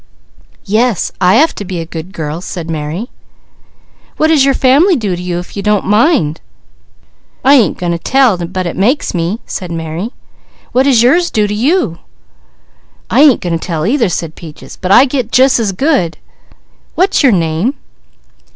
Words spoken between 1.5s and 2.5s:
to be a good girl,"